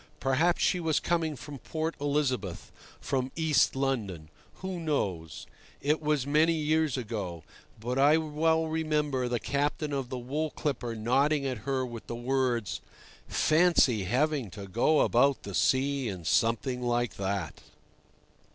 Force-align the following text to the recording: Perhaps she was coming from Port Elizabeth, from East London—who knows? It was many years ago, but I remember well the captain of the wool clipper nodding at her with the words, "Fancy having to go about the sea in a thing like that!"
Perhaps 0.19 0.63
she 0.63 0.79
was 0.79 0.99
coming 0.99 1.35
from 1.35 1.59
Port 1.59 1.93
Elizabeth, 2.01 2.71
from 2.99 3.31
East 3.35 3.75
London—who 3.75 4.79
knows? 4.79 5.45
It 5.79 6.01
was 6.01 6.25
many 6.25 6.53
years 6.55 6.97
ago, 6.97 7.43
but 7.79 7.99
I 7.99 8.13
remember 8.13 9.19
well 9.19 9.29
the 9.29 9.39
captain 9.39 9.93
of 9.93 10.09
the 10.09 10.17
wool 10.17 10.49
clipper 10.49 10.95
nodding 10.95 11.45
at 11.45 11.59
her 11.69 11.85
with 11.85 12.07
the 12.07 12.15
words, 12.15 12.81
"Fancy 13.27 14.05
having 14.05 14.49
to 14.49 14.65
go 14.65 15.01
about 15.01 15.43
the 15.43 15.53
sea 15.53 16.09
in 16.09 16.21
a 16.21 16.55
thing 16.55 16.81
like 16.81 17.17
that!" 17.17 17.61